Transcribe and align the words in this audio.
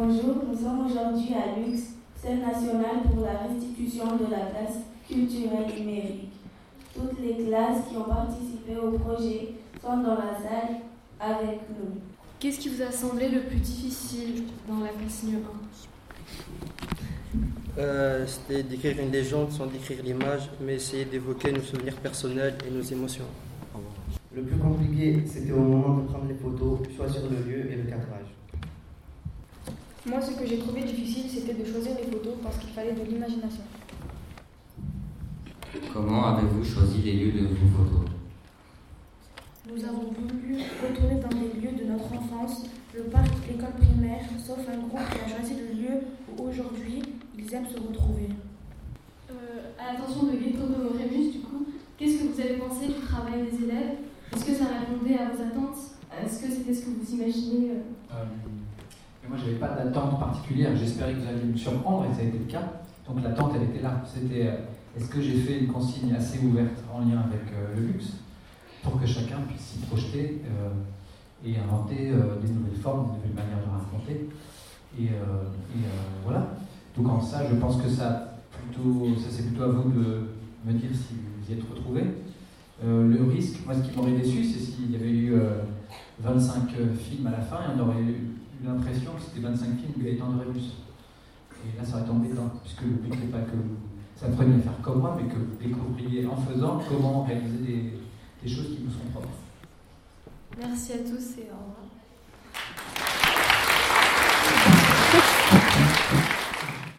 Bonjour, 0.00 0.44
nous 0.48 0.56
sommes 0.56 0.86
aujourd'hui 0.86 1.34
à 1.34 1.58
Lux, 1.58 1.94
scène 2.14 2.40
nationale 2.40 3.02
pour 3.12 3.24
la 3.24 3.38
restitution 3.38 4.04
de 4.16 4.30
la 4.30 4.46
place 4.46 4.76
culturelle 5.08 5.66
numérique. 5.76 6.30
Toutes 6.94 7.20
les 7.20 7.44
classes 7.44 7.88
qui 7.90 7.96
ont 7.96 8.04
participé 8.04 8.76
au 8.76 8.92
projet 8.92 9.54
sont 9.82 9.96
dans 9.96 10.14
la 10.14 10.38
salle 10.38 10.76
avec 11.18 11.62
nous. 11.70 11.98
Qu'est-ce 12.38 12.60
qui 12.60 12.68
vous 12.68 12.80
a 12.80 12.92
semblé 12.92 13.28
le 13.28 13.40
plus 13.40 13.58
difficile 13.58 14.44
dans 14.68 14.78
la 14.84 14.90
consigne 14.90 15.38
1 17.76 17.80
euh, 17.80 18.24
C'était 18.24 18.62
d'écrire 18.62 19.00
une 19.00 19.10
légende 19.10 19.50
sans 19.50 19.66
décrire 19.66 20.04
l'image, 20.04 20.48
mais 20.60 20.76
essayer 20.76 21.06
d'évoquer 21.06 21.50
nos 21.50 21.62
souvenirs 21.62 21.96
personnels 21.96 22.56
et 22.64 22.70
nos 22.70 22.82
émotions. 22.82 23.26
Le 24.32 24.42
plus 24.42 24.58
compliqué, 24.58 25.24
c'était 25.26 25.50
au 25.50 25.58
moment 25.58 25.96
de 25.96 26.06
prendre 26.06 26.26
les 26.28 26.34
photos, 26.34 26.78
soit 26.94 27.08
sur 27.08 27.22
le 27.22 27.50
lieu. 27.50 27.57
Moi, 30.08 30.22
ce 30.22 30.30
que 30.30 30.46
j'ai 30.46 30.58
trouvé 30.58 30.82
difficile, 30.84 31.24
c'était 31.28 31.52
de 31.52 31.64
choisir 31.66 31.92
les 31.96 32.10
photos 32.10 32.34
parce 32.42 32.56
qu'il 32.56 32.70
fallait 32.70 32.92
de 32.92 33.02
l'imagination. 33.02 33.60
Comment 35.92 36.34
avez-vous 36.34 36.64
choisi 36.64 37.02
les 37.02 37.12
lieux 37.12 37.32
de 37.32 37.46
vos 37.48 37.66
photos? 37.76 38.08
Nous 39.70 39.84
avons 39.84 40.10
voulu 40.10 40.62
retourner 40.82 41.20
dans 41.20 41.28
les 41.28 41.60
lieux 41.60 41.76
de 41.76 41.84
notre 41.92 42.10
enfance, 42.14 42.64
le 42.94 43.02
parc, 43.02 43.28
l'école 43.50 43.74
primaire, 43.74 44.24
sauf 44.38 44.60
un 44.60 44.78
groupe 44.78 45.04
qui 45.12 45.30
a 45.30 45.36
choisi 45.36 45.56
le 45.56 45.78
lieu 45.78 46.00
où 46.32 46.42
aujourd'hui 46.48 47.02
ils 47.36 47.54
aiment 47.54 47.68
se 47.68 47.78
retrouver. 47.78 48.30
Euh, 49.30 49.72
à 49.78 49.92
l'attention 49.92 50.22
de 50.22 50.32
Ghetto 50.32 50.68
de 50.68 50.96
Rémus, 50.96 51.32
du 51.32 51.40
coup, 51.40 51.66
qu'est-ce 51.98 52.22
que 52.22 52.32
vous 52.32 52.40
avez 52.40 52.54
pensé 52.54 52.86
du 52.86 52.94
travail 53.06 53.42
des 53.42 53.64
élèves? 53.64 53.98
Est-ce 54.34 54.44
que 54.46 54.54
ça 54.54 54.64
répondait 54.64 55.18
à 55.18 55.28
vos 55.28 55.42
attentes? 55.42 55.76
Est-ce 56.24 56.42
que 56.42 56.50
c'était 56.50 56.72
ce 56.72 56.86
que 56.86 56.90
vous 56.98 57.14
imaginez 57.14 57.72
euh, 57.72 58.14
euh 58.14 58.24
Moi, 59.28 59.36
je 59.36 59.44
n'avais 59.44 59.58
pas 59.58 59.68
d'attente 59.68 60.18
particulière. 60.18 60.74
J'espérais 60.76 61.12
que 61.12 61.20
vous 61.20 61.28
alliez 61.28 61.44
me 61.44 61.56
surprendre 61.56 62.06
et 62.10 62.14
ça 62.14 62.20
a 62.20 62.24
été 62.24 62.38
le 62.38 62.44
cas. 62.44 62.62
Donc 63.06 63.22
l'attente, 63.22 63.52
elle 63.56 63.64
était 63.64 63.82
là. 63.82 64.02
C'était 64.06 64.50
est-ce 64.98 65.10
que 65.10 65.20
j'ai 65.20 65.38
fait 65.38 65.60
une 65.60 65.68
consigne 65.68 66.12
assez 66.14 66.38
ouverte 66.44 66.82
en 66.92 67.00
lien 67.00 67.20
avec 67.20 67.42
euh, 67.52 67.76
le 67.76 67.86
luxe 67.86 68.14
pour 68.82 69.00
que 69.00 69.06
chacun 69.06 69.36
puisse 69.48 69.60
s'y 69.60 69.78
projeter 69.80 70.42
euh, 70.44 70.70
et 71.46 71.56
inventer 71.56 72.10
euh, 72.10 72.40
des 72.42 72.52
nouvelles 72.52 72.80
formes, 72.82 73.12
des 73.12 73.28
nouvelles 73.28 73.44
manières 73.44 73.64
de 73.64 73.70
raconter 73.70 74.28
Et, 74.98 75.10
voilà. 76.24 76.48
Donc 76.96 77.08
en 77.08 77.20
ça, 77.20 77.42
je 77.48 77.54
pense 77.56 77.80
que 77.80 77.88
ça, 77.88 78.38
plutôt, 78.50 79.14
ça 79.16 79.28
c'est 79.30 79.46
plutôt 79.46 79.62
à 79.62 79.68
vous 79.68 79.90
de 79.90 80.30
me 80.66 80.72
dire 80.72 80.90
si 80.92 81.14
vous 81.14 81.50
y 81.50 81.56
êtes 81.56 81.64
retrouvés. 81.70 82.06
le 82.82 83.22
risque, 83.30 83.64
moi 83.64 83.74
ce 83.74 83.88
qui 83.88 83.96
m'aurait 83.96 84.16
déçu, 84.16 84.42
c'est 84.42 84.58
s'il 84.58 84.90
y 84.90 84.96
avait 84.96 85.10
eu 85.10 85.34
25 86.18 86.70
films 86.98 87.28
à 87.28 87.30
la 87.30 87.40
fin 87.40 87.58
et 87.58 87.76
on 87.76 87.88
aurait 87.88 88.02
eu 88.02 88.16
l'impression 88.64 89.12
que 89.12 89.22
c'était 89.22 89.46
25 89.46 89.64
films 89.64 89.92
de 89.98 90.04
Gaëtan 90.04 90.32
de 90.32 90.44
Rébus. 90.44 90.72
Et 91.64 91.76
là, 91.76 91.84
ça 91.84 91.94
aurait 91.94 92.02
été 92.02 92.10
embêtant, 92.10 92.52
puisque 92.62 92.82
le 92.82 92.88
but 92.88 93.10
n'est 93.10 93.32
pas 93.32 93.40
que 93.40 93.56
ça 94.16 94.28
pourrait 94.28 94.46
faire 94.46 94.80
comme 94.82 95.00
moi, 95.00 95.18
mais 95.20 95.28
que 95.28 95.38
vous 95.38 95.56
découvriez 95.62 96.26
en 96.26 96.36
faisant 96.36 96.80
comment 96.88 97.22
réaliser 97.24 97.58
des, 97.58 97.92
des 98.42 98.48
choses 98.48 98.76
qui 98.76 98.84
vous 98.84 98.90
sont 98.90 99.10
propres. 99.12 99.28
Merci 100.58 100.92
à 100.92 100.98
tous 100.98 101.38
et 101.38 101.48
au 101.50 101.58
revoir. 101.58 101.97